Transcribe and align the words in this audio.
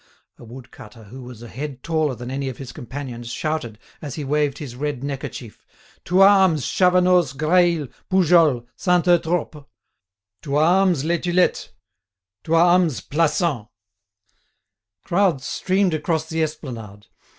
A 0.39 0.43
wood 0.43 0.71
cutter, 0.71 1.03
who 1.03 1.21
was 1.21 1.43
a 1.43 1.47
head 1.47 1.83
taller 1.83 2.15
than 2.15 2.31
any 2.31 2.49
of 2.49 2.57
his 2.57 2.71
companions, 2.71 3.29
shouted, 3.29 3.77
as 4.01 4.15
he 4.15 4.23
waved 4.23 4.57
his 4.57 4.75
red 4.75 5.03
neckerchief: 5.03 5.63
"To 6.05 6.21
arms, 6.21 6.65
Chavanoz, 6.65 7.33
Graille, 7.33 7.87
Poujols, 8.09 8.65
Saint 8.75 9.05
Eutrope! 9.05 9.67
To 10.41 10.55
arms, 10.55 11.03
Les 11.05 11.19
Tulettes! 11.19 11.69
To 12.45 12.55
arms, 12.55 13.01
Plassans!" 13.01 13.67
Crowds 15.05 15.45
streamed 15.45 15.93
across 15.93 16.27
the 16.27 16.41
esplanade. 16.41 17.05